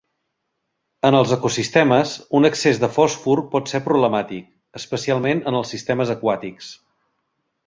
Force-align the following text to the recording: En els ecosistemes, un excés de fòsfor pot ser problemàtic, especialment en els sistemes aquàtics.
En 1.09 1.17
els 1.17 1.33
ecosistemes, 1.35 2.13
un 2.39 2.49
excés 2.49 2.81
de 2.85 2.89
fòsfor 2.95 3.43
pot 3.53 3.71
ser 3.73 3.83
problemàtic, 3.91 4.49
especialment 4.83 5.45
en 5.53 5.61
els 5.61 5.77
sistemes 5.77 6.17
aquàtics. 6.19 6.73